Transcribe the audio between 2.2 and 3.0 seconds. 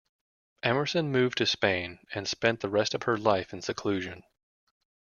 spent the rest